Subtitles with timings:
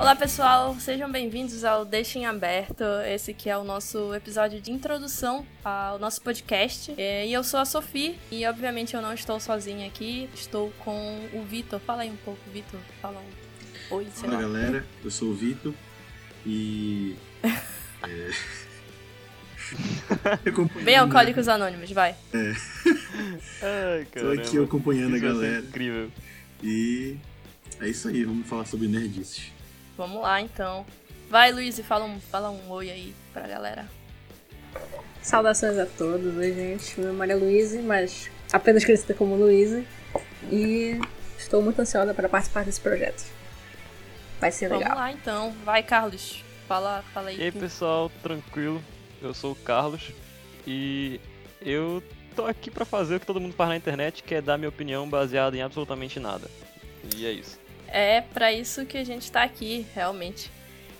[0.00, 4.72] Olá pessoal, sejam bem-vindos ao Deixa em Aberto, esse que é o nosso episódio de
[4.72, 6.94] introdução ao nosso podcast.
[6.96, 11.28] É, e eu sou a Sofia e obviamente eu não estou sozinha aqui, estou com
[11.34, 11.78] o Vitor.
[11.80, 15.74] Fala aí um pouco, Vitor, fala um oi, sei Fala galera, eu sou o Vitor
[16.46, 17.14] e...
[17.44, 18.30] é...
[20.82, 22.16] Bem alcoólicos anônimos, vai.
[22.32, 22.54] É.
[23.62, 25.58] Ai, Tô aqui acompanhando Isso a galera.
[25.58, 26.10] Incrível.
[26.64, 27.18] E
[27.78, 29.59] é isso aí, vamos falar sobre nerdices.
[30.00, 30.86] Vamos lá então.
[31.28, 33.86] Vai, Luiz, e fala um, fala um oi aí pra galera.
[35.20, 36.98] Saudações a todos, oi gente.
[36.98, 39.86] Meu nome é Luíse, mas apenas conhecida como Luíse.
[40.50, 40.98] E
[41.36, 43.22] estou muito ansiosa para participar desse projeto.
[44.40, 44.96] Vai ser Vamos legal.
[44.96, 45.52] lá então.
[45.66, 46.42] Vai, Carlos.
[46.66, 47.36] Fala, fala aí.
[47.38, 48.82] E aí, pessoal, tranquilo?
[49.20, 50.12] Eu sou o Carlos
[50.66, 51.20] e
[51.60, 52.02] eu
[52.34, 54.70] tô aqui pra fazer o que todo mundo faz na internet, que é dar minha
[54.70, 56.48] opinião baseada em absolutamente nada.
[57.14, 57.60] E é isso.
[57.92, 60.50] É pra isso que a gente tá aqui, realmente.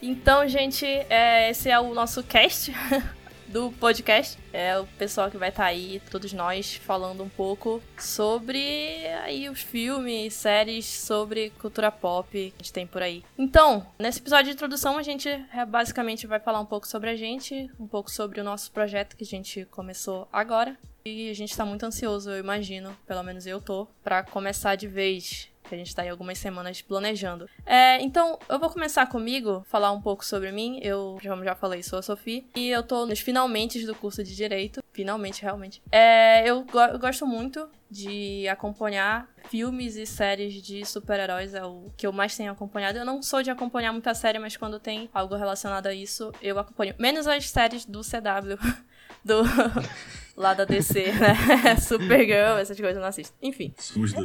[0.02, 2.72] Então, gente, é, esse é o nosso cast
[3.50, 4.38] do podcast.
[4.52, 9.60] É o pessoal que vai estar aí, todos nós, falando um pouco sobre aí os
[9.60, 13.22] filmes, séries, sobre cultura pop que a gente tem por aí.
[13.36, 17.16] Então, nesse episódio de introdução, a gente é, basicamente vai falar um pouco sobre a
[17.16, 20.76] gente, um pouco sobre o nosso projeto que a gente começou agora.
[21.04, 24.86] E a gente tá muito ansioso, eu imagino, pelo menos eu tô, pra começar de
[24.86, 27.48] vez que a gente tá aí algumas semanas planejando.
[27.64, 30.80] É, então, eu vou começar comigo, falar um pouco sobre mim.
[30.82, 32.44] Eu, como já falei, sou a Sofia.
[32.56, 34.82] E eu tô nos finalmente do curso de Direito.
[34.92, 35.80] Finalmente, realmente.
[35.90, 41.54] É, eu, go eu gosto muito de acompanhar filmes e séries de super-heróis.
[41.54, 42.98] É o que eu mais tenho acompanhado.
[42.98, 46.58] Eu não sou de acompanhar muita série, mas quando tem algo relacionado a isso, eu
[46.58, 46.94] acompanho.
[46.98, 48.58] Menos as séries do CW.
[49.24, 49.42] do
[50.36, 51.76] lá da DC, né?
[51.80, 53.34] Supergirl, essas coisas eu não assisto.
[53.42, 53.74] Enfim.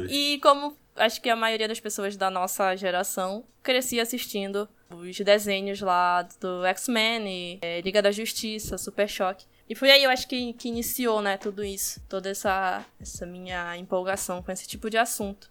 [0.08, 5.80] E como acho que a maioria das pessoas da nossa geração crescia assistindo os desenhos
[5.80, 9.46] lá do X-Men é, Liga da Justiça, Super Choque.
[9.68, 12.00] E foi aí, eu acho que, que iniciou, né, tudo isso.
[12.08, 15.50] Toda essa, essa minha empolgação com esse tipo de assunto.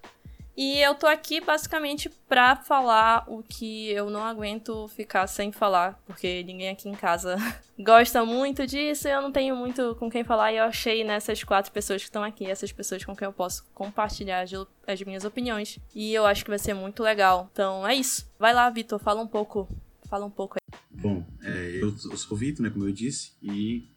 [0.58, 6.02] E eu tô aqui basicamente pra falar o que eu não aguento ficar sem falar,
[6.06, 7.36] porque ninguém aqui em casa
[7.78, 10.54] gosta muito disso eu não tenho muito com quem falar.
[10.54, 13.66] E eu achei nessas quatro pessoas que estão aqui, essas pessoas com quem eu posso
[13.74, 14.52] compartilhar as,
[14.88, 15.78] as minhas opiniões.
[15.94, 17.50] E eu acho que vai ser muito legal.
[17.52, 18.30] Então é isso.
[18.40, 19.68] Vai lá, Vitor, fala um pouco.
[20.08, 20.80] Fala um pouco aí.
[20.90, 23.90] Bom, é, eu, eu sou o Vitor, né, como eu disse, e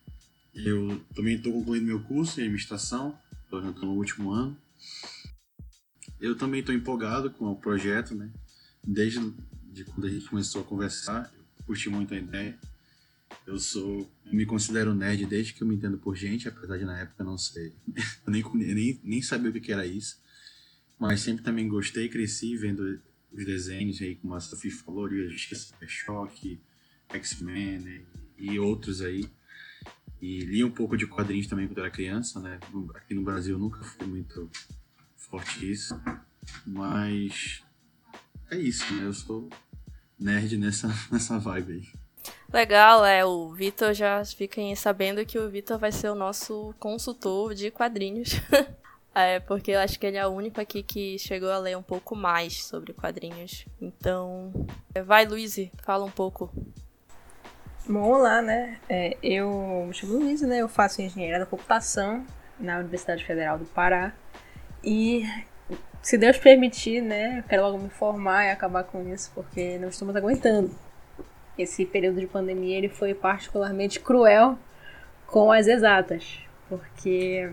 [0.54, 4.56] eu também estou concluindo meu curso em administração, estou no último ano.
[6.20, 8.30] Eu também estou empolgado com o projeto, né?
[8.84, 9.20] Desde
[9.72, 12.58] de quando a gente começou a conversar, eu curti muito a ideia.
[13.46, 16.84] Eu sou, eu me considero nerd desde que eu me entendo por gente, apesar de
[16.84, 17.74] na época não ser,
[18.26, 20.20] eu nem, nem, nem sabia o que era isso.
[20.98, 23.00] Mas sempre também gostei, cresci vendo
[23.32, 26.60] os desenhos aí, como a Sophie falou, Liga Justiça, Choque,
[27.10, 28.02] X-Men né?
[28.36, 29.28] e outros aí.
[30.20, 32.58] E li um pouco de quadrinhos também quando era criança, né?
[32.94, 34.50] Aqui no Brasil nunca foi muito
[35.18, 36.00] forte isso.
[36.66, 37.62] Mas
[38.50, 39.04] é isso, né?
[39.04, 39.48] Eu sou
[40.18, 41.98] nerd nessa, nessa vibe aí.
[42.52, 43.24] Legal, é.
[43.24, 48.40] O Vitor já fiquem sabendo que o Vitor vai ser o nosso consultor de quadrinhos.
[49.14, 51.82] é, porque eu acho que ele é o único aqui que chegou a ler um
[51.82, 53.66] pouco mais sobre quadrinhos.
[53.80, 54.66] Então.
[55.04, 56.50] Vai, Luiz, fala um pouco.
[57.86, 58.78] Bom, olá, né?
[58.88, 60.58] É, eu me chamo Luísa, né?
[60.58, 62.24] Eu faço engenharia da computação
[62.58, 64.12] na Universidade Federal do Pará.
[64.90, 65.22] E
[66.00, 69.90] se Deus permitir, né, eu quero logo me formar e acabar com isso, porque não
[69.90, 70.70] estamos aguentando.
[71.58, 74.58] Esse período de pandemia ele foi particularmente cruel
[75.26, 76.38] com as exatas,
[76.70, 77.52] porque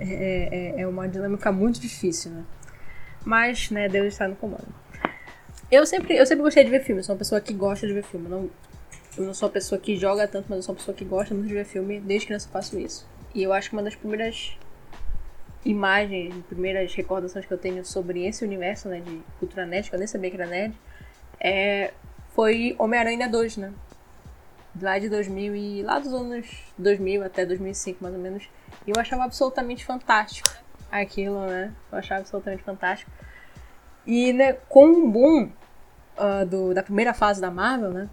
[0.00, 2.44] é, é, é uma dinâmica muito difícil, né?
[3.24, 4.74] Mas, né, Deus está no comando.
[5.70, 8.02] Eu sempre, eu sempre gostei de ver filme, sou uma pessoa que gosta de ver
[8.02, 8.26] filme.
[8.26, 8.50] Eu não,
[9.18, 11.32] eu não sou uma pessoa que joga tanto, mas eu sou uma pessoa que gosta
[11.32, 13.06] muito de ver filme, desde criança eu faço isso.
[13.32, 14.58] E eu acho que uma das primeiras
[15.64, 19.98] imagens, primeiras recordações que eu tenho sobre esse universo, né, de cultura nerd, que eu
[19.98, 20.74] nem sabia que era nerd,
[21.38, 21.92] é,
[22.30, 23.72] foi Homem-Aranha 2, né?
[24.80, 26.46] Lá de 2000 e lá dos anos
[26.78, 28.48] 2000 até 2005, mais ou menos.
[28.86, 30.48] E eu achava absolutamente fantástico
[30.90, 31.72] aquilo, né?
[31.90, 33.10] Eu achava absolutamente fantástico.
[34.06, 35.50] E, né, com o boom
[36.16, 38.08] uh, do, da primeira fase da Marvel, né,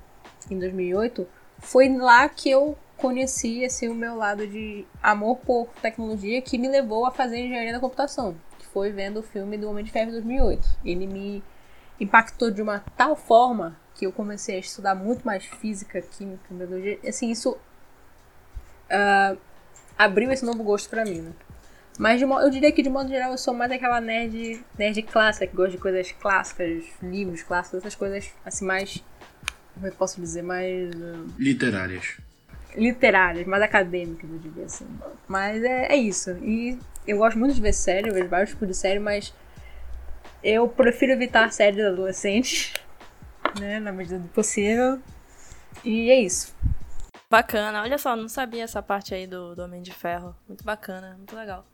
[0.49, 1.27] em 2008,
[1.59, 6.67] foi lá que eu conheci assim, o meu lado de amor por tecnologia que me
[6.67, 10.07] levou a fazer engenharia da computação, que foi vendo o filme do Homem de Ferro
[10.07, 10.67] de 2008.
[10.83, 11.43] Ele me
[11.99, 16.99] impactou de uma tal forma que eu comecei a estudar muito mais física, química, biologia.
[17.07, 19.37] Assim, isso uh,
[19.97, 21.31] abriu esse novo gosto para mim, né?
[21.97, 25.47] Mas de, eu diria que de modo geral eu sou mais aquela nerd, nerd clássica,
[25.47, 29.03] que gosta de coisas clássicas, livros clássicos, essas coisas assim mais.
[29.73, 30.43] Como eu posso dizer?
[30.43, 30.93] Mais.
[30.93, 32.17] Uh, literárias.
[32.77, 34.87] Literárias, mais acadêmicas, eu diria assim.
[35.27, 36.31] Mas é, é isso.
[36.43, 36.77] E
[37.07, 39.33] eu gosto muito de ver série, eu vejo vários tipos de série, mas
[40.43, 42.73] eu prefiro evitar séries adolescentes,
[43.59, 43.79] né?
[43.79, 45.01] Na medida do possível.
[45.83, 46.55] E é isso.
[47.29, 50.35] Bacana, olha só, não sabia essa parte aí do, do Homem de Ferro.
[50.47, 51.65] Muito bacana, muito legal.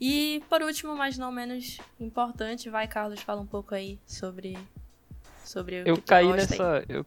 [0.00, 4.56] E por último, mas não menos importante, vai, Carlos, fala um pouco aí sobre,
[5.44, 7.06] sobre o eu que caí nessa eu,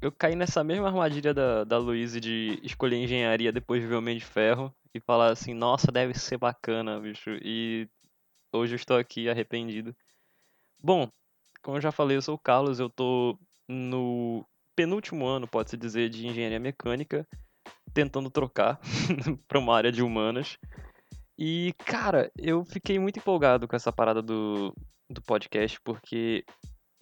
[0.00, 3.98] eu caí nessa mesma armadilha da, da Luísa de escolher engenharia depois de ver o
[3.98, 7.30] Homem de Ferro e falar assim, nossa, deve ser bacana, bicho.
[7.42, 7.88] E
[8.52, 9.94] hoje eu estou aqui arrependido.
[10.82, 11.10] Bom,
[11.62, 13.38] como eu já falei, eu sou o Carlos, eu tô
[13.68, 14.44] no
[14.76, 17.26] penúltimo ano, pode-se dizer, de engenharia mecânica,
[17.92, 18.78] tentando trocar
[19.48, 20.58] para uma área de humanas.
[21.38, 24.74] E, cara, eu fiquei muito empolgado com essa parada do,
[25.10, 26.44] do podcast, porque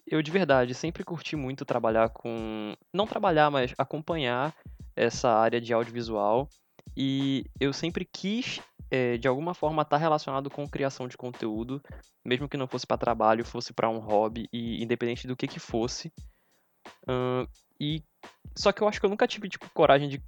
[0.05, 2.75] eu de verdade sempre curti muito trabalhar com.
[2.93, 4.53] Não trabalhar, mas acompanhar
[4.95, 6.47] essa área de audiovisual.
[6.95, 8.61] E eu sempre quis,
[8.91, 11.81] é, de alguma forma, estar tá relacionado com criação de conteúdo,
[12.23, 15.59] mesmo que não fosse para trabalho, fosse para um hobby, e independente do que que
[15.59, 16.11] fosse.
[17.03, 17.47] Uh,
[17.79, 18.03] e
[18.55, 20.21] só que eu acho que eu nunca tive tipo coragem de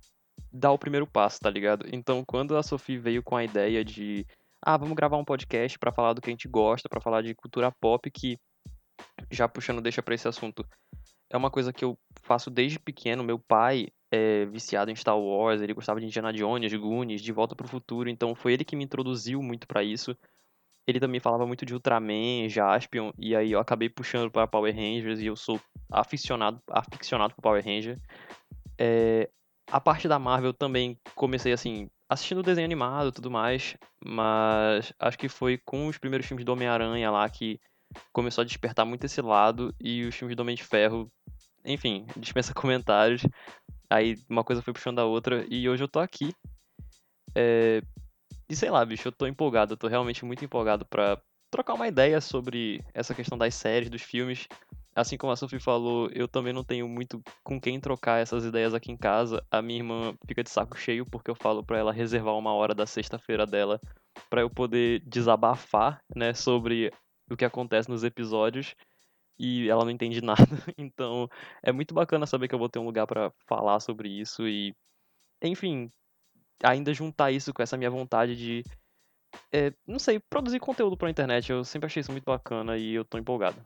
[0.51, 1.85] dar o primeiro passo, tá ligado?
[1.91, 4.25] Então, quando a Sophie veio com a ideia de,
[4.61, 7.35] ah, vamos gravar um podcast para falar do que a gente gosta, para falar de
[7.35, 8.37] cultura pop, que
[9.31, 10.65] já puxando deixa para esse assunto,
[11.29, 13.23] é uma coisa que eu faço desde pequeno.
[13.23, 17.55] Meu pai é viciado em Star Wars, ele gostava de Indiana Jones, Goonies, De Volta
[17.55, 20.15] para o Futuro, então foi ele que me introduziu muito para isso.
[20.87, 25.19] Ele também falava muito de Ultraman, Jaspion, e aí eu acabei puxando para Power Rangers
[25.19, 25.59] e eu sou
[25.91, 27.99] aficionado, aficionado por Power Ranger.
[28.77, 29.27] É,
[29.71, 35.17] a parte da Marvel também comecei assim, assistindo desenho animado e tudo mais, mas acho
[35.17, 37.59] que foi com os primeiros filmes do Homem-Aranha lá que
[38.11, 41.11] começou a despertar muito esse lado e os filmes do Homem de Ferro,
[41.63, 43.21] enfim, dispensa comentários.
[43.89, 46.33] Aí uma coisa foi puxando a outra e hoje eu tô aqui.
[47.35, 47.81] É...
[48.49, 51.19] E sei lá, bicho, eu tô empolgado, eu tô realmente muito empolgado pra
[51.49, 54.47] trocar uma ideia sobre essa questão das séries, dos filmes
[54.95, 58.73] assim como a Sophie falou, eu também não tenho muito com quem trocar essas ideias
[58.73, 59.45] aqui em casa.
[59.51, 62.73] A minha irmã fica de saco cheio porque eu falo para ela reservar uma hora
[62.73, 63.79] da sexta-feira dela
[64.29, 66.91] para eu poder desabafar, né, sobre
[67.29, 68.75] o que acontece nos episódios
[69.37, 70.43] e ela não entende nada.
[70.77, 71.29] Então,
[71.63, 74.73] é muito bacana saber que eu vou ter um lugar para falar sobre isso e
[75.41, 75.91] enfim,
[76.63, 78.63] ainda juntar isso com essa minha vontade de
[79.51, 81.51] é, não sei, produzir conteúdo pra internet.
[81.51, 83.57] Eu sempre achei isso muito bacana e eu tô empolgado.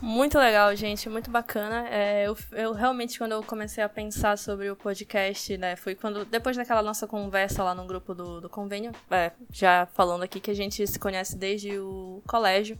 [0.00, 1.88] Muito legal, gente, muito bacana.
[1.88, 6.24] É, eu, eu, realmente, quando eu comecei a pensar sobre o podcast, né, foi quando,
[6.26, 10.50] depois daquela nossa conversa lá no grupo do, do convênio, é, já falando aqui que
[10.50, 12.78] a gente se conhece desde o colégio.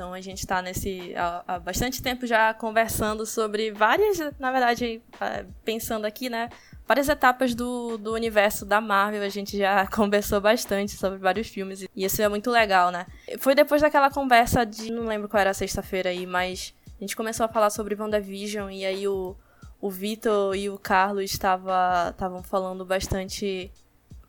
[0.00, 5.02] Então a gente está nesse há, há, bastante tempo já conversando sobre várias, na verdade,
[5.20, 6.48] é, pensando aqui, né,
[6.88, 9.22] várias etapas do, do universo da Marvel.
[9.22, 11.82] A gente já conversou bastante sobre vários filmes.
[11.82, 13.06] E isso é muito legal, né?
[13.40, 14.90] Foi depois daquela conversa de.
[14.90, 18.70] Não lembro qual era a sexta-feira aí, mas a gente começou a falar sobre WandaVision.
[18.70, 19.36] E aí o,
[19.82, 23.70] o Vitor e o Carlos estavam falando bastante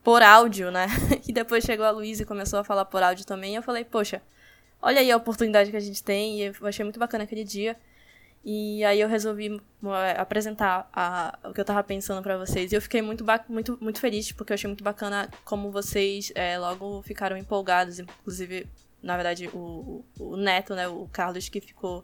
[0.04, 0.88] por áudio, né?
[1.26, 3.54] E depois chegou a Luísa e começou a falar por áudio também.
[3.54, 4.22] E eu falei, poxa,
[4.82, 6.42] olha aí a oportunidade que a gente tem.
[6.42, 7.78] E eu achei muito bacana aquele dia.
[8.44, 9.62] E aí eu resolvi
[10.18, 12.72] apresentar a, o que eu tava pensando para vocês.
[12.72, 16.58] E eu fiquei muito, muito, muito feliz, porque eu achei muito bacana como vocês é,
[16.58, 18.00] logo ficaram empolgados.
[18.00, 18.68] Inclusive,
[19.02, 22.04] na verdade, o, o, Neto, né, o Carlos, que ficou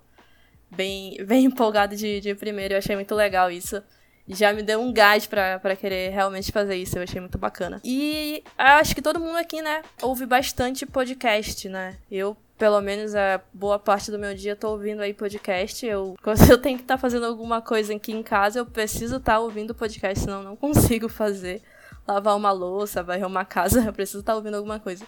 [0.69, 2.75] bem, bem empolgado de, de primeiro.
[2.75, 3.81] Eu achei muito legal isso.
[4.27, 6.99] Já me deu um gás para querer realmente fazer isso.
[6.99, 7.81] Eu achei muito bacana.
[7.83, 11.97] E acho que todo mundo aqui, né, ouve bastante podcast, né?
[12.11, 15.85] Eu, pelo menos a boa parte do meu dia tô ouvindo aí podcast.
[15.85, 19.17] Eu, quando eu tenho que estar tá fazendo alguma coisa aqui em casa, eu preciso
[19.17, 21.61] estar tá ouvindo podcast, senão não consigo fazer.
[22.07, 25.05] Lavar uma louça, varrer uma casa, eu preciso estar tá ouvindo alguma coisa.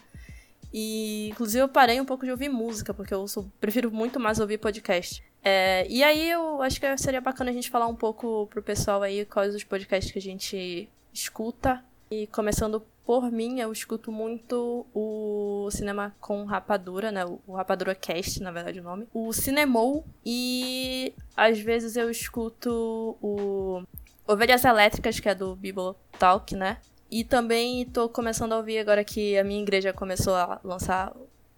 [0.71, 4.39] E, inclusive, eu parei um pouco de ouvir música, porque eu sou, prefiro muito mais
[4.39, 5.23] ouvir podcast.
[5.43, 9.01] É, e aí, eu acho que seria bacana a gente falar um pouco pro pessoal
[9.01, 11.83] aí quais os podcasts que a gente escuta.
[12.11, 17.23] E começando por mim, eu escuto muito o Cinema com Rapadura, né?
[17.45, 19.07] O Rapadura Cast, na verdade, o nome.
[19.13, 20.05] O Cinemou.
[20.25, 23.83] E às vezes eu escuto o
[24.27, 26.77] Ovelhas Elétricas, que é do Bible Talk, né?
[27.11, 31.15] E também tô começando a ouvir agora que a minha igreja começou a lançar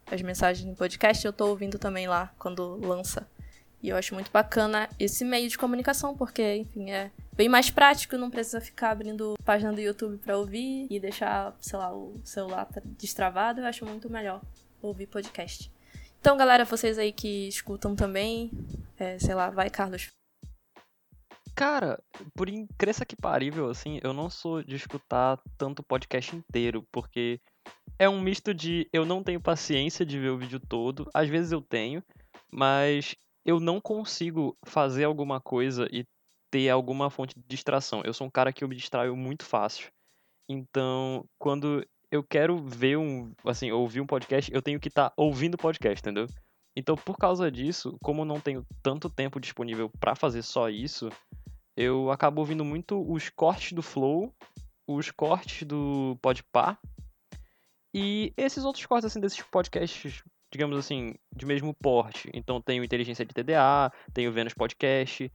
[0.10, 3.26] as mensagens no podcast, eu tô ouvindo também lá quando lança.
[3.82, 8.18] E eu acho muito bacana esse meio de comunicação, porque, enfim, é bem mais prático,
[8.18, 12.68] não precisa ficar abrindo página do YouTube para ouvir e deixar, sei lá, o celular
[12.86, 13.62] destravado.
[13.62, 14.42] Eu acho muito melhor
[14.82, 15.72] ouvir podcast.
[16.20, 18.52] Então, galera, vocês aí que escutam também,
[19.00, 20.12] é, sei lá, vai, Carlos.
[21.56, 22.00] Cara,
[22.36, 27.40] por incrível que parível, assim, eu não sou de escutar tanto podcast inteiro, porque
[27.98, 31.52] é um misto de eu não tenho paciência de ver o vídeo todo, às vezes
[31.52, 32.04] eu tenho,
[32.52, 36.06] mas eu não consigo fazer alguma coisa e
[36.52, 38.02] ter alguma fonte de distração.
[38.04, 39.90] Eu sou um cara que eu me distraio muito fácil.
[40.50, 45.14] Então, quando eu quero ver um, assim, ouvir um podcast, eu tenho que estar tá
[45.16, 46.28] ouvindo podcast, entendeu?
[46.76, 51.10] Então, por causa disso, como não tenho tanto tempo disponível para fazer só isso,
[51.76, 54.34] eu acabo ouvindo muito os cortes do Flow,
[54.88, 56.78] os cortes do Podpah
[57.94, 62.30] e esses outros cortes assim desses podcasts, digamos assim, de mesmo porte.
[62.34, 65.32] Então, tenho Inteligência de TDA, tenho Vênus Podcast,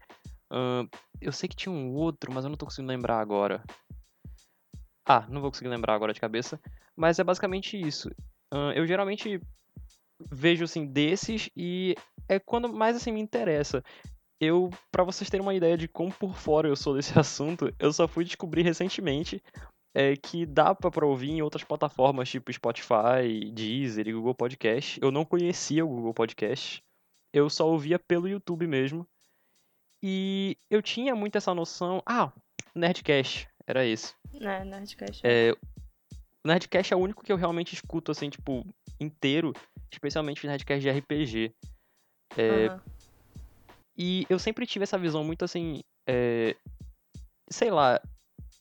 [0.50, 0.88] Uh,
[1.20, 3.62] eu sei que tinha um outro, mas eu não tô conseguindo lembrar agora.
[5.04, 6.60] Ah, não vou conseguir lembrar agora de cabeça.
[6.96, 8.08] Mas é basicamente isso.
[8.52, 9.40] Uh, eu geralmente
[10.32, 11.94] vejo assim desses e
[12.28, 13.82] é quando mais assim me interessa.
[14.40, 17.92] Eu, para vocês terem uma ideia de como por fora eu sou desse assunto, eu
[17.92, 19.42] só fui descobrir recentemente
[19.96, 25.00] é, que dá para ouvir em outras plataformas tipo Spotify, Deezer e Google Podcast.
[25.00, 26.84] Eu não conhecia o Google Podcast.
[27.32, 29.08] Eu só ouvia pelo YouTube mesmo.
[30.02, 32.02] E eu tinha muito essa noção.
[32.04, 32.30] Ah,
[32.74, 34.14] Nerdcast, era esse.
[34.34, 35.22] É, Nerdcast.
[35.24, 35.56] É,
[36.44, 38.66] Nerdcast é o único que eu realmente escuto, assim, tipo,
[39.00, 39.54] inteiro,
[39.90, 41.54] especialmente Nerdcast de RPG.
[42.36, 42.80] É, uhum.
[43.96, 45.80] E eu sempre tive essa visão muito assim.
[46.06, 46.54] É,
[47.50, 47.98] sei lá.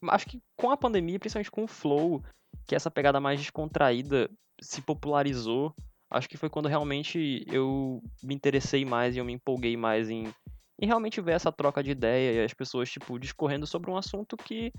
[0.09, 2.23] Acho que com a pandemia, principalmente com o Flow,
[2.67, 4.29] que essa pegada mais descontraída
[4.61, 5.73] se popularizou.
[6.09, 10.31] Acho que foi quando realmente eu me interessei mais e eu me empolguei mais em
[10.79, 14.35] e realmente ver essa troca de ideia e as pessoas, tipo, discorrendo sobre um assunto
[14.35, 14.73] que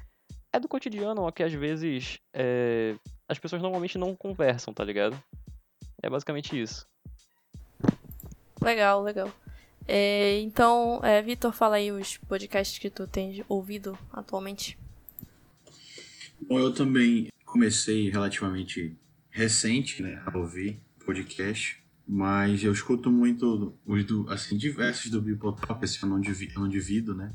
[0.52, 2.94] é do cotidiano, ou que às vezes é,
[3.28, 5.20] as pessoas normalmente não conversam, tá ligado?
[6.02, 6.86] É basicamente isso.
[8.60, 9.30] Legal, legal.
[9.88, 14.78] É, então, é, Vitor, fala aí os podcasts que tu tens ouvido atualmente.
[16.40, 18.96] Bom, eu também comecei relativamente
[19.30, 21.82] recente né, a ouvir podcast.
[22.08, 26.60] Mas eu escuto muito os do, assim, diversos do Bibotop, assim, eu não, divido, eu
[26.60, 27.32] não divido, né?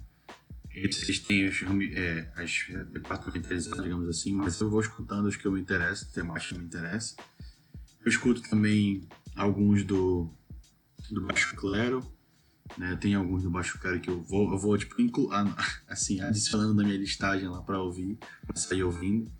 [0.73, 1.61] Esses têm as,
[1.93, 6.53] é, as departamentalizadas, digamos assim, mas eu vou escutando os que eu me interesso, temáticos
[6.53, 7.17] que me interessam.
[8.05, 9.05] Eu escuto também
[9.35, 10.29] alguns do,
[11.09, 12.01] do Baixo Clero,
[12.77, 12.95] né?
[12.95, 15.29] Tem alguns do Baixo que eu vou, eu vou tipo, inclu,
[15.87, 19.31] assim, adicionando na minha listagem lá para ouvir, para sair ouvindo.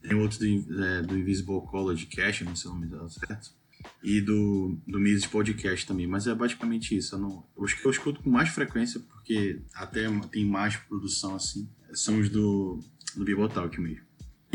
[0.00, 3.62] Tem outros do, é, do Invisible College Cash, não sei o nome dela certo
[4.02, 6.06] e do, do Mises Podcast também.
[6.06, 7.14] Mas é basicamente isso.
[7.14, 11.68] Eu, não, os que eu escuto com mais frequência, porque até tem mais produção assim,
[11.92, 12.80] são os do,
[13.16, 14.04] do Bibotalk mesmo.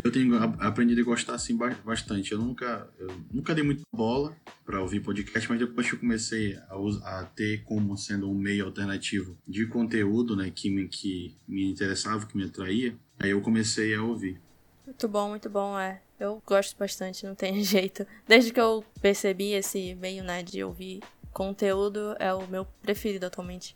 [0.03, 2.31] Eu tenho aprendido a gostar assim bastante.
[2.31, 4.35] Eu nunca, eu nunca dei muita bola
[4.65, 8.65] para ouvir podcast, mas depois que eu comecei a, a, ter como sendo um meio
[8.65, 13.95] alternativo de conteúdo, né, que me, que me interessava, que me atraía, aí eu comecei
[13.95, 14.39] a ouvir.
[14.85, 16.01] Muito bom, muito bom, é.
[16.19, 18.05] Eu gosto bastante, não tem jeito.
[18.27, 21.01] Desde que eu percebi esse meio, né, de ouvir
[21.33, 23.75] conteúdo, é o meu preferido atualmente.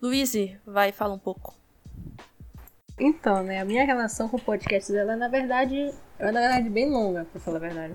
[0.00, 0.32] Luiz,
[0.66, 1.56] vai, fala um pouco.
[2.98, 7.26] Então, né, a minha relação com podcasts, ela na verdade, é na verdade bem longa,
[7.30, 7.94] pra falar a verdade.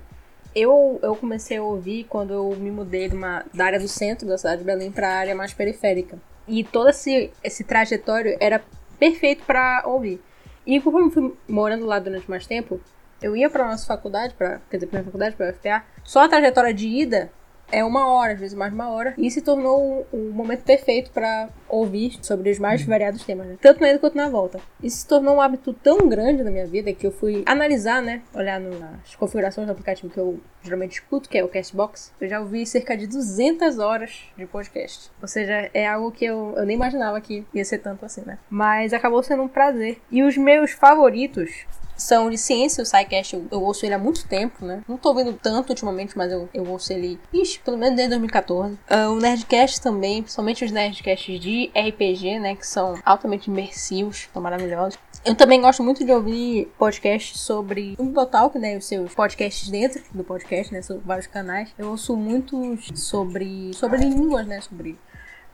[0.55, 4.27] Eu, eu comecei a ouvir quando eu me mudei de uma, da área do centro
[4.27, 6.17] da cidade de Belém para área mais periférica.
[6.47, 8.63] E todo esse, esse trajetório era
[8.97, 10.19] perfeito para ouvir.
[10.65, 12.81] E como fui morando lá durante mais tempo,
[13.21, 16.29] eu ia pra nossa faculdade, pra, quer dizer, pra minha faculdade, pra UFPA, só a
[16.29, 17.31] trajetória de ida
[17.71, 20.31] é uma hora, às vezes mais de uma hora, e se tornou o um, um
[20.31, 23.57] momento perfeito para ouvir sobre os mais variados temas, né?
[23.61, 24.59] tanto na ida quanto na volta.
[24.81, 28.21] Isso se tornou um hábito tão grande na minha vida que eu fui analisar, né,
[28.33, 32.39] olhar nas configurações do aplicativo que eu geralmente escuto, que é o Castbox, eu já
[32.39, 35.09] ouvi cerca de 200 horas de podcast.
[35.21, 38.37] Ou seja, é algo que eu, eu nem imaginava que ia ser tanto assim, né?
[38.49, 39.99] Mas acabou sendo um prazer.
[40.11, 41.65] E os meus favoritos
[41.97, 44.83] são de ciência, o SciCast eu, eu ouço ele há muito tempo, né?
[44.87, 48.73] Não tô ouvindo tanto ultimamente, mas eu, eu ouço ele, ixi, pelo menos desde 2014.
[48.73, 52.55] Uh, ah, o Nerdcast também, principalmente os Nerdcasts de RPG, né?
[52.55, 54.97] Que são altamente imersivos, são maravilhosos.
[55.25, 58.77] Eu também gosto muito de ouvir podcasts sobre o Botalk, né?
[58.77, 60.81] Os seus podcasts dentro do podcast, né?
[60.81, 61.73] São vários canais.
[61.77, 64.61] Eu ouço muitos sobre, sobre línguas, né?
[64.61, 64.97] Sobre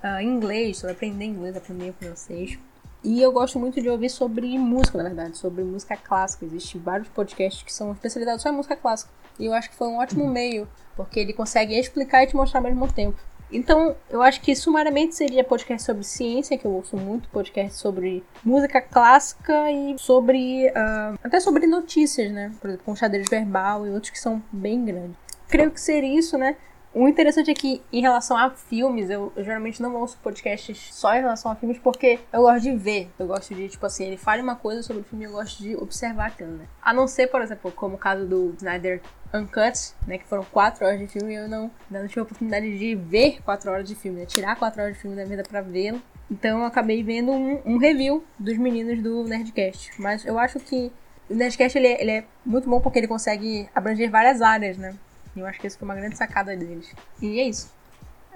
[0.03, 2.59] uh, inglês, sobre aprender inglês, aprender francês.
[3.03, 6.45] E eu gosto muito de ouvir sobre música, na verdade, sobre música clássica.
[6.45, 9.11] Existem vários podcasts que são especializados só em música clássica.
[9.37, 12.59] E eu acho que foi um ótimo meio, porque ele consegue explicar e te mostrar
[12.59, 13.17] ao mesmo tempo.
[13.51, 18.23] Então, eu acho que sumariamente seria podcast sobre ciência, que eu ouço muito, podcast sobre
[18.43, 20.69] música clássica e sobre.
[20.69, 22.51] Uh, até sobre notícias, né?
[22.59, 25.17] Por exemplo, com xadrez verbal e outros que são bem grandes.
[25.47, 26.55] Creio que seria isso, né?
[26.95, 31.15] O interessante é que, em relação a filmes, eu, eu, geralmente não ouço podcasts só
[31.15, 33.09] em relação a filmes, porque eu gosto de ver.
[33.17, 35.63] Eu gosto de, tipo assim, ele fale uma coisa sobre o filme e eu gosto
[35.63, 36.65] de observar aquilo, né?
[36.83, 39.01] A não ser, por exemplo, como o caso do Snyder
[39.33, 40.19] Uncut, né?
[40.19, 43.41] Que foram quatro horas de filme e eu não, não tive a oportunidade de ver
[43.41, 44.27] quatro horas de filme, né?
[44.27, 45.99] Tirar quatro horas de filme da vida pra vê-lo.
[46.29, 49.99] Então eu acabei vendo um, um, review dos meninos do Nerdcast.
[49.99, 50.91] Mas eu acho que
[51.27, 54.95] o Nerdcast ele é, ele é muito bom porque ele consegue abranger várias áreas, né?
[55.35, 56.93] Eu acho que isso foi uma grande sacada deles.
[57.21, 57.71] E é isso.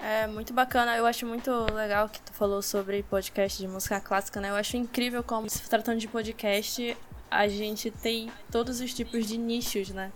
[0.00, 4.40] É muito bacana, eu acho muito legal que tu falou sobre podcast de música clássica,
[4.40, 4.50] né?
[4.50, 6.96] Eu acho incrível como, se tratando de podcast,
[7.28, 10.12] a gente tem todos os tipos de nichos, né?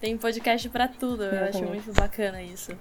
[0.00, 2.76] Tem podcast para tudo, eu, acho muito bacana isso.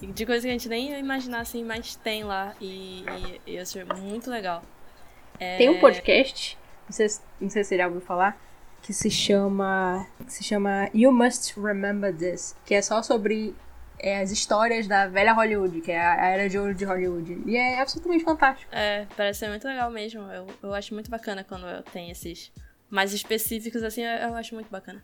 [0.00, 3.04] De coisa que a gente nem ia imaginar assim, mas tem lá e,
[3.46, 4.62] e, e eu acho muito legal.
[5.40, 5.56] É...
[5.56, 7.06] Tem um podcast, não sei,
[7.40, 8.38] não sei se você já ouviu falar,
[8.82, 13.54] que se chama que se chama You Must Remember This, que é só sobre
[13.98, 17.42] é, as histórias da velha Hollywood, que é a era de ouro de Hollywood.
[17.46, 18.70] E é absolutamente fantástico.
[18.74, 20.22] É, parece ser muito legal mesmo.
[20.30, 22.52] Eu, eu acho muito bacana quando tem esses
[22.88, 25.02] mais específicos, assim, eu acho muito bacana.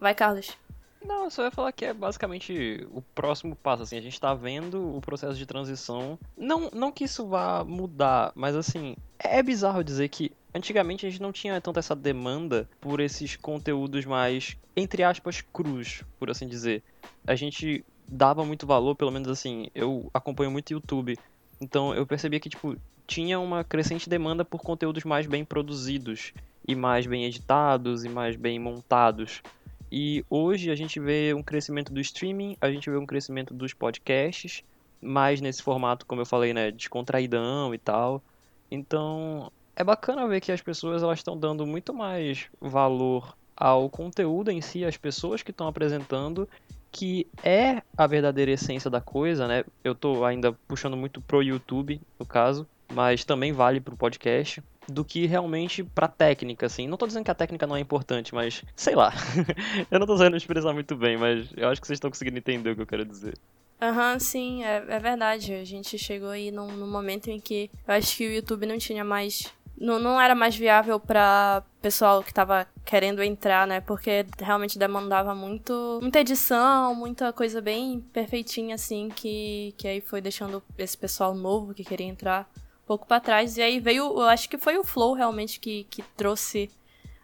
[0.00, 0.56] Vai, Carlos.
[1.04, 4.96] Não, só ia falar que é basicamente o próximo passo, assim, a gente tá vendo
[4.96, 6.18] o processo de transição.
[6.36, 11.22] Não, não que isso vá mudar, mas assim, é bizarro dizer que antigamente a gente
[11.22, 16.82] não tinha tanta essa demanda por esses conteúdos mais, entre aspas, crus, por assim dizer.
[17.26, 21.18] A gente dava muito valor, pelo menos assim, eu acompanho muito YouTube,
[21.60, 22.76] então eu percebia que, tipo,
[23.06, 26.32] tinha uma crescente demanda por conteúdos mais bem produzidos
[26.66, 29.42] e mais bem editados e mais bem montados.
[29.90, 33.72] E hoje a gente vê um crescimento do streaming, a gente vê um crescimento dos
[33.72, 34.64] podcasts,
[35.00, 38.22] mais nesse formato, como eu falei, né, descontraidão e tal.
[38.70, 44.50] Então, é bacana ver que as pessoas elas estão dando muito mais valor ao conteúdo
[44.50, 46.48] em si, às pessoas que estão apresentando,
[46.90, 49.64] que é a verdadeira essência da coisa, né?
[49.84, 55.04] Eu tô ainda puxando muito pro YouTube, no caso, mas também vale pro podcast do
[55.04, 56.86] que realmente pra técnica, assim.
[56.86, 59.12] Não tô dizendo que a técnica não é importante, mas sei lá.
[59.90, 62.70] eu não tô sabendo expressar muito bem, mas eu acho que vocês estão conseguindo entender
[62.70, 63.36] o que eu quero dizer.
[63.80, 65.52] Aham, uhum, sim, é, é, verdade.
[65.52, 68.78] A gente chegou aí num, num, momento em que eu acho que o YouTube não
[68.78, 69.52] tinha mais.
[69.78, 73.82] Não, não era mais viável para pessoal que tava querendo entrar, né?
[73.82, 80.22] Porque realmente demandava muito, muita edição, muita coisa bem perfeitinha, assim, que, que aí foi
[80.22, 82.48] deixando esse pessoal novo que queria entrar
[82.86, 83.56] pouco para trás.
[83.56, 86.70] E aí veio, eu acho que foi o Flow realmente que, que trouxe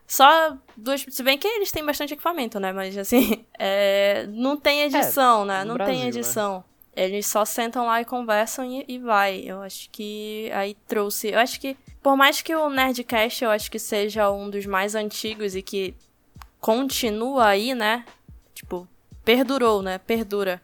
[0.06, 1.06] só duas.
[1.08, 2.72] Se bem que eles têm bastante equipamento, né?
[2.72, 5.64] Mas assim, é, não tem edição, é, né?
[5.64, 6.08] Não Brasil, tem né?
[6.08, 6.56] edição.
[6.58, 6.64] Né?
[7.04, 9.38] Eles só sentam lá e conversam e, e, vai.
[9.38, 11.28] Eu acho que aí trouxe.
[11.28, 14.94] Eu acho que, por mais que o Nerdcast eu acho que seja um dos mais
[14.94, 15.94] antigos e que
[16.60, 18.04] continua aí, né?
[18.52, 18.86] Tipo,
[19.24, 19.96] perdurou, né?
[19.96, 20.60] Perdura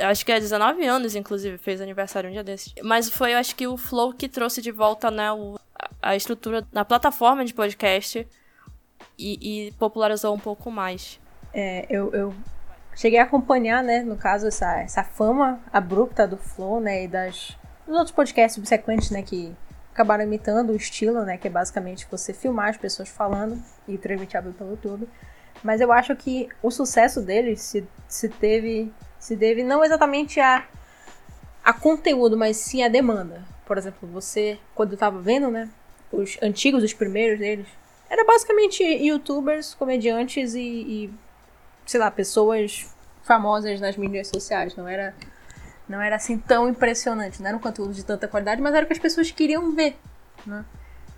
[0.00, 2.74] acho que é 19 anos, inclusive, fez aniversário um dia desses.
[2.82, 5.58] Mas foi, eu acho que o Flow que trouxe de volta, né, o,
[6.02, 8.26] a estrutura na plataforma de podcast
[9.18, 11.20] e, e popularizou um pouco mais.
[11.52, 12.34] É, eu, eu
[12.94, 17.56] cheguei a acompanhar, né, no caso, essa, essa fama abrupta do Flow, né, e das,
[17.86, 19.54] dos outros podcasts subsequentes, né, que
[19.92, 24.42] acabaram imitando o estilo, né, que é basicamente você filmar as pessoas falando e transmitir
[24.42, 25.08] pelo YouTube.
[25.62, 28.92] Mas eu acho que o sucesso deles se, se teve
[29.24, 30.66] se deve não exatamente a,
[31.64, 33.42] a conteúdo, mas sim a demanda.
[33.64, 35.70] Por exemplo, você, quando eu tava vendo, né,
[36.12, 37.66] os antigos, os primeiros deles,
[38.10, 41.10] era basicamente youtubers, comediantes e, e
[41.86, 42.86] sei lá, pessoas
[43.22, 44.76] famosas nas mídias sociais.
[44.76, 45.14] Não era,
[45.88, 48.86] não era assim tão impressionante, não era um conteúdo de tanta qualidade, mas era o
[48.86, 49.96] que as pessoas queriam ver,
[50.44, 50.66] né?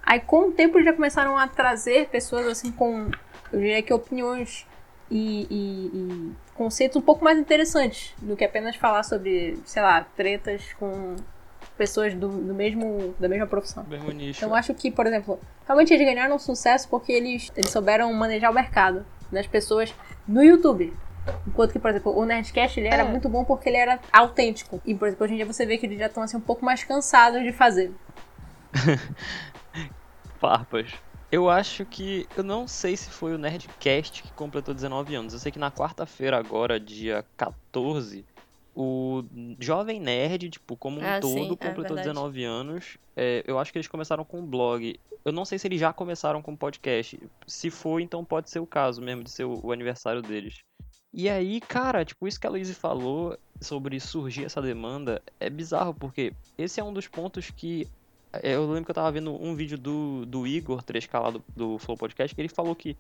[0.05, 3.11] Aí com o tempo já começaram a trazer pessoas assim com,
[3.53, 4.65] eu diria que opiniões
[5.11, 10.07] e, e, e conceitos um pouco mais interessantes do que apenas falar sobre, sei lá,
[10.17, 11.17] tretas com
[11.77, 13.85] pessoas do, do mesmo da mesma profissão.
[13.89, 14.39] Mesmo nicho.
[14.39, 18.51] Então eu acho que, por exemplo, realmente eles ganharam sucesso porque eles, eles souberam manejar
[18.51, 19.95] o mercado das pessoas
[20.27, 20.93] no YouTube.
[21.47, 23.09] Enquanto que, por exemplo, o Nerdcast ele era é.
[23.09, 24.81] muito bom porque ele era autêntico.
[24.87, 26.65] E, por exemplo, hoje em dia você vê que eles já estão assim, um pouco
[26.65, 27.93] mais cansados de fazer.
[30.39, 30.93] Farpas.
[31.31, 32.27] Eu acho que.
[32.37, 35.33] Eu não sei se foi o Nerdcast que completou 19 anos.
[35.33, 38.25] Eu sei que na quarta-feira, agora, dia 14,
[38.75, 39.25] o
[39.59, 42.99] Jovem Nerd, tipo, como um ah, todo, sim, é completou é 19 anos.
[43.17, 45.01] É, eu acho que eles começaram com um blog.
[45.25, 47.19] Eu não sei se eles já começaram com podcast.
[47.47, 50.61] Se for, então pode ser o caso mesmo de ser o, o aniversário deles.
[51.13, 55.95] E aí, cara, tipo, isso que a Luiz falou sobre surgir essa demanda é bizarro,
[55.95, 57.89] porque esse é um dos pontos que.
[58.43, 61.79] Eu lembro que eu tava vendo um vídeo do, do Igor 3K lá do, do
[61.79, 62.97] Flow Podcast, que ele falou que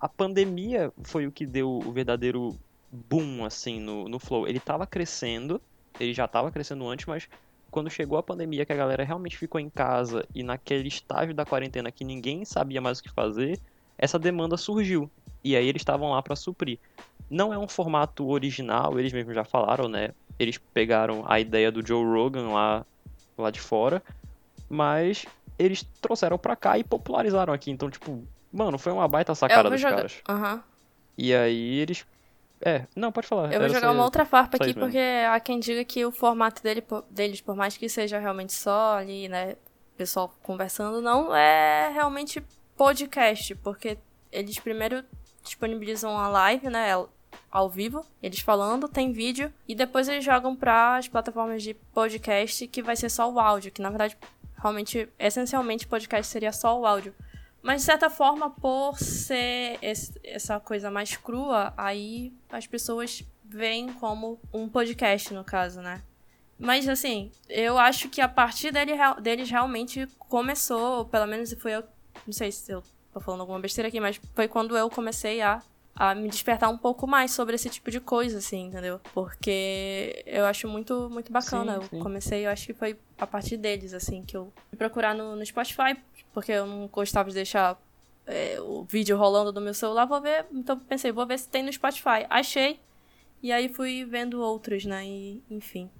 [0.00, 2.56] a pandemia foi o que deu o verdadeiro
[2.90, 4.46] boom, assim, no, no Flow.
[4.46, 5.60] Ele tava crescendo,
[5.98, 7.28] ele já tava crescendo antes, mas
[7.70, 11.44] quando chegou a pandemia, que a galera realmente ficou em casa e naquele estágio da
[11.44, 13.60] quarentena que ninguém sabia mais o que fazer,
[13.98, 15.10] essa demanda surgiu.
[15.42, 16.78] E aí eles estavam lá para suprir.
[17.28, 20.10] Não é um formato original, eles mesmos já falaram, né?
[20.38, 22.86] Eles pegaram a ideia do Joe Rogan lá,
[23.36, 24.02] lá de fora,
[24.68, 25.24] mas
[25.58, 27.70] eles trouxeram pra cá e popularizaram aqui.
[27.70, 29.96] Então, tipo, mano, foi uma baita sacada dos jogar.
[29.96, 30.20] caras.
[30.28, 30.62] Aham.
[31.16, 32.06] E aí eles.
[32.60, 33.52] É, não, pode falar.
[33.52, 34.98] Eu vou jogar uma outra farpa aqui, porque
[35.30, 39.28] há quem diga que o formato dele, deles, por mais que seja realmente só ali,
[39.28, 39.56] né,
[39.96, 42.42] pessoal conversando, não é realmente
[42.74, 43.98] podcast, porque
[44.32, 45.04] eles primeiro
[45.42, 47.10] disponibilizam a live, né, ao-
[47.50, 52.66] ao vivo, eles falando, tem vídeo, e depois eles jogam para as plataformas de podcast,
[52.66, 54.16] que vai ser só o áudio, que na verdade,
[54.66, 57.14] realmente, essencialmente, podcast seria só o áudio.
[57.62, 63.92] Mas, de certa forma, por ser esse- essa coisa mais crua, aí as pessoas veem
[63.94, 66.02] como um podcast, no caso, né?
[66.58, 71.84] Mas, assim, eu acho que a partir dele, deles realmente começou, pelo menos foi eu.
[72.26, 75.60] Não sei se eu tô falando alguma besteira aqui, mas foi quando eu comecei a,
[75.96, 79.00] a me despertar um pouco mais sobre esse tipo de coisa, assim, entendeu?
[79.14, 81.80] Porque eu acho muito, muito bacana.
[81.80, 81.96] Sim, sim.
[81.96, 85.34] Eu comecei, eu acho que foi a partir deles, assim, que eu fui procurar no,
[85.34, 85.96] no Spotify,
[86.34, 87.80] porque eu não gostava de deixar
[88.26, 90.44] é, o vídeo rolando no meu celular, vou ver.
[90.52, 92.26] Então pensei, vou ver se tem no Spotify.
[92.28, 92.78] Achei.
[93.42, 95.06] E aí fui vendo outros, né?
[95.06, 95.90] E, enfim.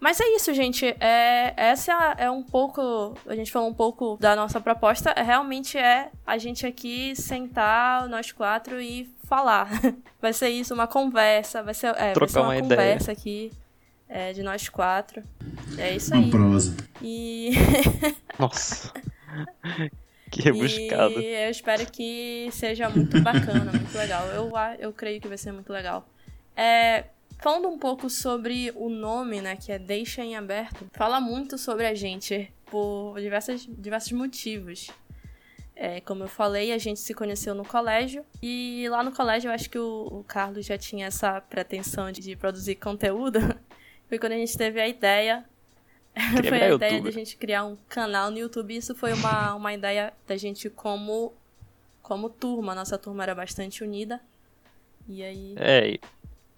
[0.00, 0.86] Mas é isso, gente.
[1.00, 3.14] É, essa é um pouco.
[3.26, 5.12] A gente falou um pouco da nossa proposta.
[5.16, 9.68] Realmente é a gente aqui sentar, nós quatro, e falar.
[10.22, 11.62] Vai ser isso, uma conversa.
[11.62, 12.68] Vai ser, é, vai Trocar ser uma, uma ideia.
[12.68, 13.52] conversa aqui
[14.08, 15.22] é, de nós quatro.
[15.76, 16.30] É isso Uma aí.
[16.30, 16.76] prosa.
[17.02, 17.50] E.
[18.38, 18.92] Nossa.
[20.30, 21.20] que rebuscado.
[21.20, 24.26] E eu espero que seja muito bacana, muito legal.
[24.28, 26.08] Eu, eu creio que vai ser muito legal.
[26.56, 27.04] É,
[27.38, 31.86] falando um pouco sobre o nome, né, que é Deixa em Aberto, fala muito sobre
[31.86, 34.90] a gente por diversas, diversos motivos.
[35.74, 39.52] É, como eu falei, a gente se conheceu no colégio e lá no colégio eu
[39.52, 43.38] acho que o, o Carlos já tinha essa pretensão de, de produzir conteúdo.
[44.08, 45.44] Foi quando a gente teve a ideia
[46.48, 47.02] foi a ideia youtuber.
[47.02, 48.76] de a gente criar um canal no YouTube.
[48.76, 51.32] Isso foi uma, uma ideia da gente como,
[52.02, 52.74] como turma.
[52.74, 54.20] Nossa turma era bastante unida.
[55.08, 55.98] E aí É,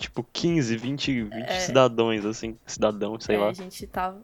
[0.00, 1.60] tipo, 15, 20, 20 É.
[1.60, 4.20] cidadãos, assim, cidadãos, sei é, lá, a gente tava.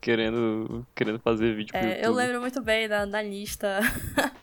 [0.00, 2.04] querendo, querendo fazer vídeo pro é, YouTube.
[2.04, 3.80] eu lembro muito bem da, da lista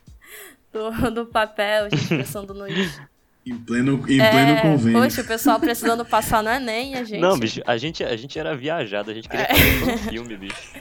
[0.71, 2.99] do, do papel, a gente pensando nos.
[3.45, 5.01] Em pleno, em pleno É, convênio.
[5.01, 7.21] poxa, o pessoal precisando passar no Enem, a gente.
[7.21, 9.45] Não, bicho, a gente, a gente era viajado, a gente É.
[9.45, 10.73] queria fazer um filme, bicho.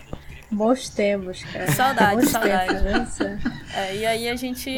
[0.50, 1.70] Bons tempos, cara.
[1.72, 2.74] Saudade, Bons saudade.
[2.74, 3.38] tempos, nossa.
[3.74, 4.68] É, e aí a gente.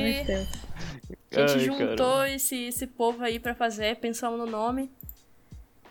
[1.31, 2.31] A gente Ai, juntou caramba.
[2.31, 4.91] esse, esse povo aí pra fazer, pensamos no nome.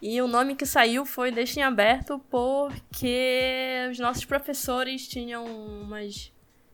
[0.01, 6.31] E o nome que saiu foi Deixa em Aberto porque os nossos professores tinham umas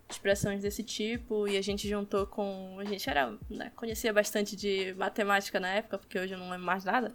[0.09, 2.77] expressões desse tipo e a gente juntou com.
[2.79, 3.33] A gente era.
[3.49, 7.13] né, conhecia bastante de matemática na época, porque hoje eu não lembro mais nada.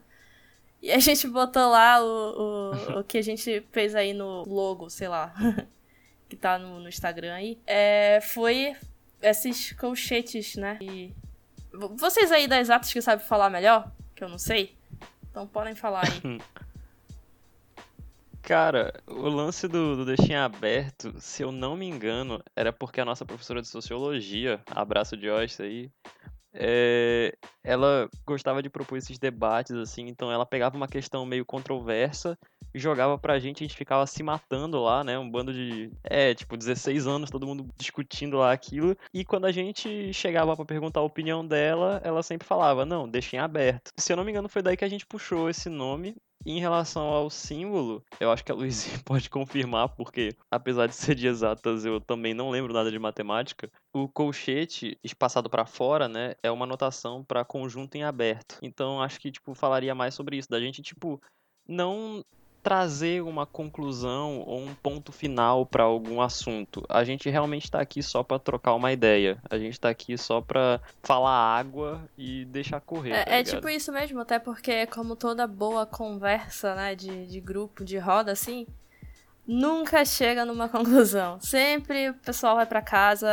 [0.80, 4.88] E a gente botou lá o, o, o que a gente fez aí no logo,
[4.88, 5.34] sei lá,
[6.28, 7.58] que tá no, no Instagram aí.
[7.66, 8.76] É, foi
[9.20, 10.78] esses colchetes, né?
[10.80, 11.12] E
[11.96, 14.76] vocês aí das atas que sabem falar melhor, que eu não sei,
[15.30, 16.40] então podem falar aí.
[18.42, 23.04] Cara, o lance do, do Deixinho Aberto, se eu não me engano, era porque a
[23.04, 25.90] nossa professora de Sociologia, abraço Joyce aí,
[26.54, 32.38] é, ela gostava de propor esses debates, assim, então ela pegava uma questão meio controversa
[32.74, 36.34] e jogava pra gente, a gente ficava se matando lá, né, um bando de, é,
[36.34, 41.00] tipo, 16 anos, todo mundo discutindo lá aquilo, e quando a gente chegava pra perguntar
[41.00, 43.90] a opinião dela, ela sempre falava, não, deixa em aberto.
[43.98, 47.02] Se eu não me engano, foi daí que a gente puxou esse nome, em relação
[47.02, 51.84] ao símbolo, eu acho que a Luizinha pode confirmar, porque apesar de ser de exatas,
[51.84, 53.70] eu também não lembro nada de matemática.
[53.92, 58.58] O colchete espaçado para fora, né, é uma notação para conjunto em aberto.
[58.62, 61.20] Então acho que tipo falaria mais sobre isso, da gente tipo
[61.66, 62.24] não
[62.68, 66.84] trazer uma conclusão ou um ponto final para algum assunto.
[66.86, 69.38] A gente realmente está aqui só para trocar uma ideia.
[69.48, 73.12] A gente está aqui só para falar água e deixar correr.
[73.12, 73.54] tá É, é ligado?
[73.54, 78.32] tipo isso mesmo, até porque como toda boa conversa, né, de, de grupo, de roda,
[78.32, 78.66] assim,
[79.46, 81.40] nunca chega numa conclusão.
[81.40, 83.28] Sempre o pessoal vai pra casa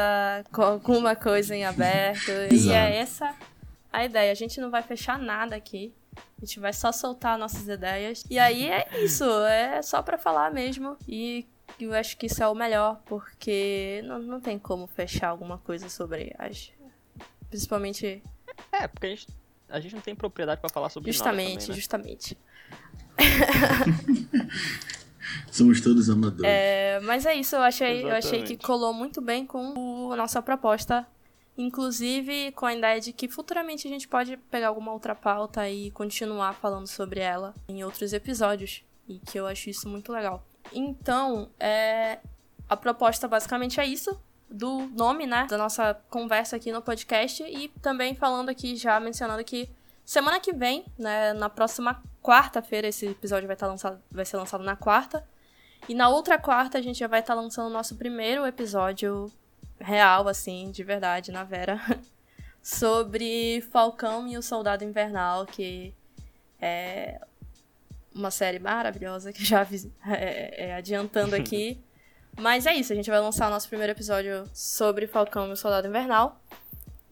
[0.50, 2.32] com alguma coisa em aberto.
[2.54, 3.36] e é essa
[3.92, 4.32] a ideia.
[4.32, 5.94] A gente não vai fechar nada aqui.
[6.18, 8.24] A gente vai só soltar nossas ideias.
[8.30, 10.98] E aí é isso, é só para falar mesmo.
[11.08, 11.48] E
[11.80, 15.90] eu acho que isso é o melhor, porque não, não tem como fechar alguma coisa
[15.90, 16.72] sobre as.
[17.50, 18.22] Principalmente.
[18.72, 19.28] É, porque a gente,
[19.70, 21.60] a gente não tem propriedade para falar sobre justamente, nada.
[21.60, 21.76] Também, né?
[21.76, 22.38] Justamente,
[25.52, 26.44] Somos todos amadores.
[26.44, 30.16] É, mas é isso, eu achei, eu achei que colou muito bem com o, a
[30.16, 31.08] nossa proposta.
[31.58, 35.90] Inclusive com a ideia de que futuramente a gente pode pegar alguma outra pauta e
[35.92, 38.84] continuar falando sobre ela em outros episódios.
[39.08, 40.46] E que eu acho isso muito legal.
[40.74, 42.20] Então, é,
[42.68, 44.20] a proposta basicamente é isso.
[44.50, 45.48] Do nome, né?
[45.50, 47.44] Da nossa conversa aqui no podcast.
[47.44, 49.70] E também falando aqui, já mencionando que
[50.04, 51.34] semana que vem, né?
[51.34, 55.26] Na próxima quarta-feira, esse episódio vai, tá lançado, vai ser lançado na quarta.
[55.88, 59.32] E na outra quarta a gente já vai estar tá lançando o nosso primeiro episódio
[59.80, 61.80] real, assim, de verdade, na Vera.
[62.66, 65.94] sobre Falcão e o Soldado Invernal, que
[66.60, 67.22] é
[68.14, 69.62] uma série maravilhosa que já
[70.08, 71.80] é, é, adiantando aqui.
[72.36, 75.56] Mas é isso, a gente vai lançar o nosso primeiro episódio sobre Falcão e o
[75.56, 76.42] Soldado Invernal.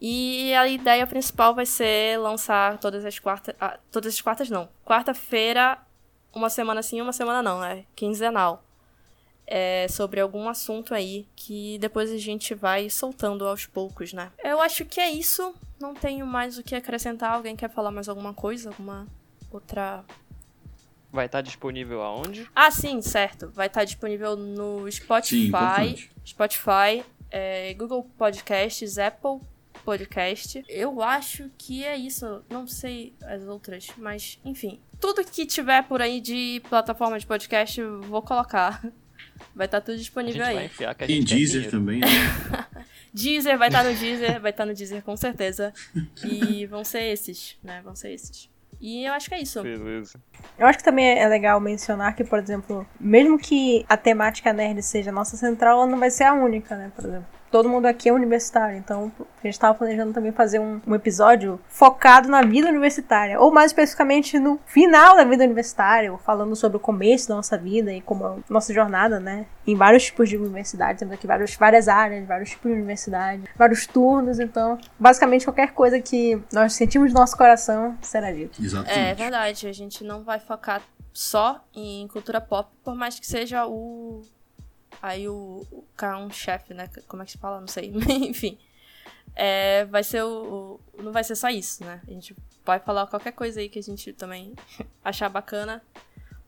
[0.00, 3.54] E a ideia principal vai ser lançar todas as quartas.
[3.60, 4.68] Ah, todas as quartas não.
[4.84, 5.78] Quarta-feira,
[6.34, 7.84] uma semana sim, uma semana não, né?
[7.94, 8.62] Quinzenal.
[9.46, 14.32] É sobre algum assunto aí que depois a gente vai soltando aos poucos, né?
[14.42, 15.54] Eu acho que é isso.
[15.78, 17.32] Não tenho mais o que acrescentar.
[17.32, 18.70] Alguém quer falar mais alguma coisa?
[18.70, 19.06] Alguma
[19.50, 20.04] outra
[21.14, 22.50] Vai estar disponível aonde?
[22.56, 23.48] Ah, sim, certo.
[23.50, 29.38] Vai estar disponível no Spotify, sim, Spotify, é, Google Podcasts, Apple
[29.84, 30.64] Podcast.
[30.68, 32.42] Eu acho que é isso.
[32.50, 34.80] Não sei as outras, mas enfim.
[35.00, 38.84] Tudo que tiver por aí de plataforma de podcast, eu vou colocar.
[39.54, 40.70] Vai estar tudo disponível aí.
[41.08, 42.06] Em Deezer também, né?
[43.12, 45.72] Deezer, vai estar no Deezer, vai estar no Deezer com certeza.
[46.24, 47.80] E vão ser esses, né?
[47.84, 48.50] Vão ser esses.
[48.80, 49.62] E eu acho que é isso.
[49.62, 50.18] Beleza.
[50.58, 54.82] Eu acho que também é legal mencionar que, por exemplo, mesmo que a temática nerd
[54.82, 56.90] seja a nossa central, ela não vai ser a única, né?
[56.94, 60.80] Por exemplo todo mundo aqui é universitário, então a gente estava planejando também fazer um,
[60.84, 66.56] um, episódio focado na vida universitária, ou mais especificamente no final da vida universitária, falando
[66.56, 69.46] sobre o começo da nossa vida e como a nossa jornada, né?
[69.64, 73.86] Em vários tipos de universidades, temos aqui vários, várias áreas, vários tipos de universidade, vários
[73.86, 78.60] turnos, então basicamente qualquer coisa que nós sentimos no nosso coração será dito.
[78.60, 78.98] Exatamente.
[78.98, 83.64] É verdade, a gente não vai focar só em cultura pop, por mais que seja
[83.64, 84.22] o
[85.02, 86.88] Aí o, o carro-chefe, né?
[87.08, 87.60] Como é que se fala?
[87.60, 87.92] Não sei.
[88.08, 88.58] Enfim.
[89.34, 92.00] É, vai ser o, o, Não vai ser só isso, né?
[92.06, 94.54] A gente vai falar qualquer coisa aí que a gente também
[95.04, 95.82] achar bacana.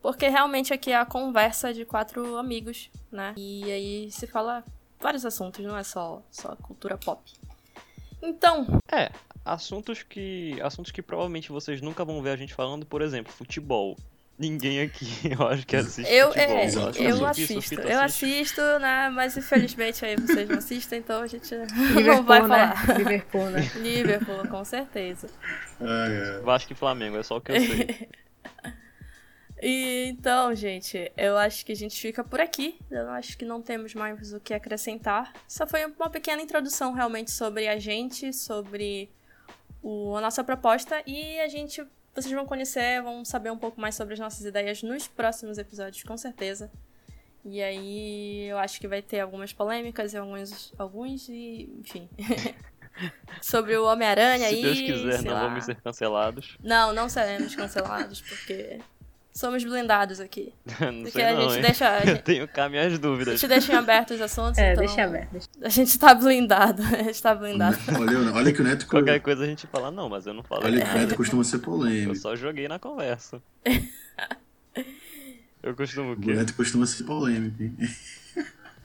[0.01, 3.33] Porque realmente aqui é a conversa de quatro amigos, né?
[3.35, 4.63] E aí se fala
[4.99, 7.21] vários assuntos, não é só, só cultura pop.
[8.21, 8.65] Então.
[8.91, 9.11] É,
[9.43, 10.59] assuntos que.
[10.61, 13.97] Assuntos que provavelmente vocês nunca vão ver a gente falando, por exemplo, futebol.
[14.39, 16.55] Ninguém aqui, eu acho que assiste eu, futebol.
[16.55, 19.09] É, eu, assisto, eu assisto, né?
[19.09, 21.55] Mas infelizmente aí vocês não assistem, então a gente
[22.05, 22.47] não vai né?
[22.47, 22.97] falar.
[22.99, 23.71] Liverpool, né?
[23.77, 25.27] Liverpool, com certeza.
[25.81, 26.39] Ah, é.
[26.41, 28.09] Vasco e Flamengo, é só o que eu sei.
[29.59, 32.77] e, então, gente, eu acho que a gente fica por aqui.
[32.91, 35.33] Eu acho que não temos mais o que acrescentar.
[35.47, 39.09] Só foi uma pequena introdução realmente sobre a gente, sobre
[39.81, 41.83] o, a nossa proposta e a gente
[42.21, 46.03] vocês vão conhecer, vão saber um pouco mais sobre as nossas ideias nos próximos episódios,
[46.03, 46.71] com certeza.
[47.45, 52.09] E aí eu acho que vai ter algumas polêmicas e alguns, alguns e, enfim.
[53.41, 54.55] sobre o Homem-Aranha aí.
[54.55, 55.47] Se Deus quiser, não lá.
[55.47, 56.57] vamos ser cancelados.
[56.61, 58.79] Não, não seremos cancelados, porque
[59.37, 60.51] somos blindados aqui.
[60.81, 61.61] não Porque sei a não, gente hein?
[61.61, 61.89] deixa.
[61.89, 63.35] A gente, Eu tenho cá minhas dúvidas.
[63.35, 64.57] a gente deixa em aberto os assuntos.
[64.57, 65.49] É, então deixa aberto.
[65.61, 66.81] A gente tá blindado.
[66.81, 67.77] A gente tá blindado.
[67.99, 68.87] Olha, olha que o Neto.
[68.87, 70.99] Qualquer coisa a gente fala, não, mas eu não falei Olha que o.
[70.99, 72.15] Neto costuma ser Eu polêmico.
[72.15, 73.41] só joguei na conversa.
[75.61, 76.33] Eu costumo o O quê?
[76.33, 77.75] Neto costuma ser polêmico, hein?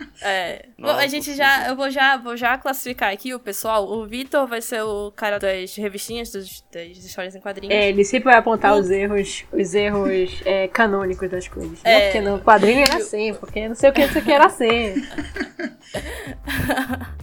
[0.24, 0.66] É.
[0.78, 1.68] Nossa, a gente já.
[1.68, 3.88] Eu vou já, vou já classificar aqui o pessoal.
[3.88, 7.74] O Vitor vai ser o cara das revistinhas, dos, das histórias em quadrinhos.
[7.74, 11.80] É, ele sempre vai apontar os erros, os erros é, canônicos das coisas.
[11.82, 11.98] É.
[11.98, 12.04] Né?
[12.04, 14.94] Porque no quadrinho era assim, porque não sei o que isso aqui era assim.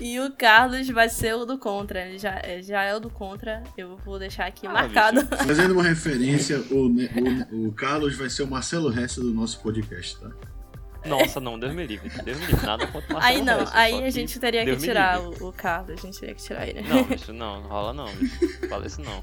[0.00, 2.06] E o Carlos vai ser o do Contra.
[2.06, 3.62] Ele já, é- já é o do Contra.
[3.76, 5.24] Eu vou deixar aqui Ah, marcado.
[5.44, 10.18] Fazendo uma referência, o, o, o Carlos vai ser o Marcelo Ressa do nosso podcast,
[10.20, 10.30] tá?
[11.04, 12.08] Nossa, não, Deus me livre.
[12.22, 12.66] Deus me livre.
[12.66, 15.20] Nada contra o Marcelo Aí não, Hess, aí a gente teria que Deus me tirar
[15.20, 15.98] o, o Carlos.
[15.98, 16.82] A gente teria que tirar ele.
[16.82, 18.68] Não, bicho, não, não rola não, bicho.
[18.68, 19.22] Fala isso não.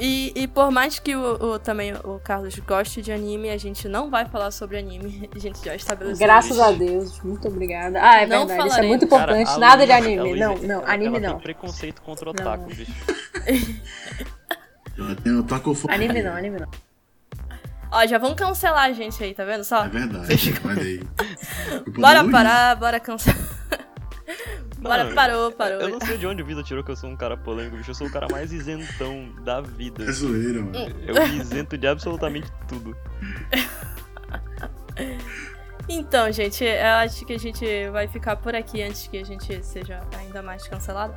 [0.00, 3.88] E, e por mais que o, o- também o Carlos goste de anime, a gente
[3.88, 5.28] não vai falar sobre anime.
[5.34, 6.62] A gente já estabeleceu Graças isso.
[6.62, 7.98] a Deus, muito obrigada.
[8.02, 8.88] Ah, é Não verdade, isso é falaremos.
[8.88, 9.56] muito Cara, importante.
[9.56, 10.30] a Nada de Luísa- a anime.
[10.30, 11.30] Luísa, Não, não, ela- anime ela não.
[11.34, 12.42] tem preconceito contra o Não.
[12.42, 12.92] otaku, bicho.
[14.96, 15.94] Eu tenho tacofobia.
[15.96, 16.68] Anime não, anime não.
[17.90, 19.84] Ó, já vão cancelar a gente aí, tá vendo só?
[19.84, 21.02] É verdade, olha aí.
[21.98, 23.38] Bora parar, bora cancelar.
[24.78, 25.80] Bora, Mano, parou, parou.
[25.80, 27.90] Eu não sei de onde o Vitor tirou que eu sou um cara polêmico, bicho.
[27.90, 30.04] Eu sou o cara mais isentão da vida.
[30.04, 30.72] É zoeira, mano.
[31.04, 32.96] Eu me isento de absolutamente tudo.
[35.90, 39.64] Então, gente, eu acho que a gente vai ficar por aqui antes que a gente
[39.64, 41.14] seja ainda mais cancelado.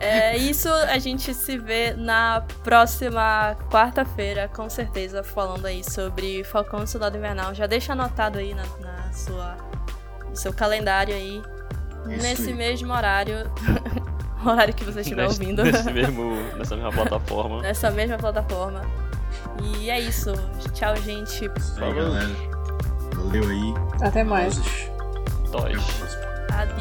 [0.00, 6.82] É isso, a gente se vê na próxima quarta-feira, com certeza, falando aí sobre Falcão
[6.82, 7.54] e Soldado Invernal.
[7.54, 9.56] Já deixa anotado aí na, na sua,
[10.28, 11.42] no seu calendário aí,
[12.08, 12.54] Isso nesse aí.
[12.54, 13.50] mesmo horário,
[14.44, 15.62] horário que você estiver Nesse- ouvindo.
[15.64, 17.62] Nesse mesmo, nessa mesma plataforma.
[17.62, 18.82] nessa mesma plataforma.
[19.62, 20.32] E é isso.
[20.72, 21.48] Tchau, gente.
[21.78, 21.94] Falou.
[21.94, 22.28] galera.
[23.14, 23.74] Valeu aí.
[24.00, 24.56] Até mais.
[25.50, 26.18] Doses.
[26.52, 26.80] Até